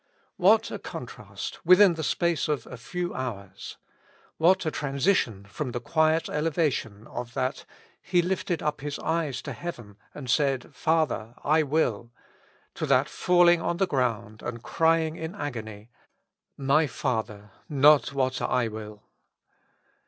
WHAT 0.37 0.71
a 0.71 0.79
contrast 0.79 1.63
within 1.63 1.93
the 1.93 2.01
space 2.03 2.47
of 2.47 2.65
a 2.65 2.75
few 2.75 3.13
hours! 3.13 3.77
What 4.37 4.65
a 4.65 4.71
transition 4.71 5.45
from 5.45 5.73
the 5.73 5.79
quiet 5.79 6.27
elevation 6.27 7.05
of 7.05 7.35
that, 7.35 7.65
*' 7.85 7.95
He 8.01 8.23
lifted 8.23 8.63
up 8.63 8.81
His 8.81 8.97
eyes 8.97 9.43
to 9.43 9.53
heaven, 9.53 9.97
and 10.15 10.27
said, 10.27 10.73
Father! 10.73 11.35
I 11.43 11.61
will," 11.61 12.11
to 12.73 12.87
that 12.87 13.09
falling 13.09 13.61
on 13.61 13.77
the 13.77 13.85
ground 13.85 14.41
and 14.41 14.63
crying 14.63 15.17
in 15.17 15.35
agony, 15.35 15.91
"My 16.57 16.87
Father! 16.87 17.51
not 17.69 18.11
what 18.11 18.41
I 18.41 18.69
will." 18.69 19.03